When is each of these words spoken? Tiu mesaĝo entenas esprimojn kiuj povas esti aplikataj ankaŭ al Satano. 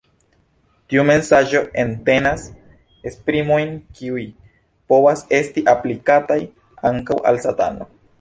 Tiu 0.91 1.01
mesaĝo 1.07 1.59
entenas 1.81 2.45
esprimojn 3.11 3.75
kiuj 3.99 4.23
povas 4.95 5.21
esti 5.41 5.65
aplikataj 5.75 6.39
ankaŭ 6.93 7.19
al 7.33 7.39
Satano. 7.45 7.89